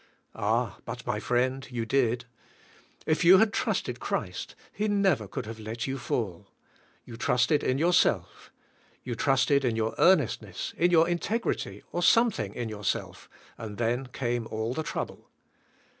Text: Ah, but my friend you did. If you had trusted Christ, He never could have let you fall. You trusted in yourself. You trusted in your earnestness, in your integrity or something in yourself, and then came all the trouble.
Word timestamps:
Ah, 0.33 0.79
but 0.83 1.05
my 1.05 1.19
friend 1.19 1.67
you 1.69 1.85
did. 1.85 2.25
If 3.05 3.23
you 3.23 3.37
had 3.37 3.53
trusted 3.53 3.99
Christ, 3.99 4.55
He 4.73 4.87
never 4.87 5.27
could 5.27 5.45
have 5.45 5.59
let 5.59 5.85
you 5.85 5.99
fall. 5.99 6.47
You 7.05 7.17
trusted 7.17 7.61
in 7.63 7.77
yourself. 7.77 8.51
You 9.03 9.13
trusted 9.13 9.63
in 9.63 9.75
your 9.75 9.93
earnestness, 9.99 10.73
in 10.75 10.89
your 10.89 11.07
integrity 11.07 11.83
or 11.91 12.01
something 12.01 12.55
in 12.55 12.67
yourself, 12.67 13.29
and 13.59 13.77
then 13.77 14.07
came 14.07 14.47
all 14.47 14.73
the 14.73 14.81
trouble. 14.81 15.29